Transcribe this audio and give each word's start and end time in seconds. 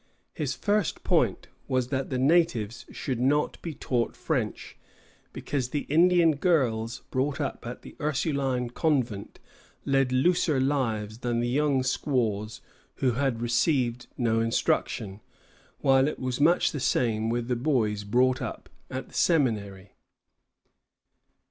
His 0.33 0.55
first 0.55 1.03
point 1.03 1.47
was 1.67 1.89
that 1.89 2.09
the 2.09 2.17
natives 2.17 2.87
should 2.89 3.19
not 3.19 3.61
be 3.61 3.75
taught 3.75 4.15
French, 4.15 4.75
because 5.31 5.69
the 5.69 5.81
Indian 5.91 6.37
girls 6.37 7.03
brought 7.11 7.39
up 7.39 7.67
at 7.67 7.83
the 7.83 7.95
Ursuline 8.01 8.71
Convent 8.71 9.39
led 9.85 10.11
looser 10.11 10.59
lives 10.59 11.19
than 11.19 11.39
the 11.39 11.47
young 11.47 11.83
squaws 11.83 12.61
who 12.95 13.11
had 13.11 13.43
received 13.43 14.07
no 14.17 14.39
instruction, 14.39 15.21
while 15.81 16.07
it 16.07 16.17
was 16.17 16.41
much 16.41 16.71
the 16.71 16.79
same 16.79 17.29
with 17.29 17.47
the 17.47 17.55
boys 17.55 18.03
brought 18.03 18.41
up 18.41 18.69
at 18.89 19.07
the 19.07 19.13
Seminary. 19.13 19.93